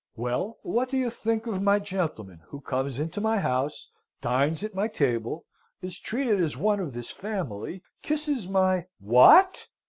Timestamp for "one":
6.57-6.79